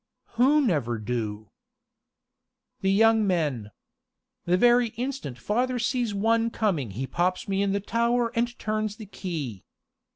"Who 0.33 0.61
never 0.65 0.97
do?" 0.97 1.51
"The 2.79 2.91
young 2.91 3.27
men. 3.27 3.69
The 4.45 4.57
very 4.57 4.87
instant 4.97 5.37
father 5.37 5.77
sees 5.77 6.11
one 6.11 6.49
coming 6.49 6.89
he 6.89 7.05
pops 7.05 7.47
me 7.47 7.61
in 7.61 7.71
the 7.71 7.79
tower 7.81 8.31
and 8.35 8.57
turns 8.57 8.95
the 8.95 9.05
key. 9.05 9.63